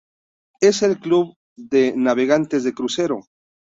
[0.61, 3.19] Es el club de navegantes de crucero.